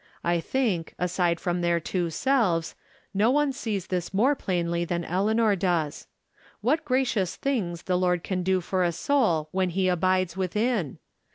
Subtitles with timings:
[0.23, 2.73] I think, aside from their two selves,
[3.13, 6.07] no one sees this more plainly than Eleanor does.
[6.61, 10.97] What gracious things the Lord can do for a soul when he abides within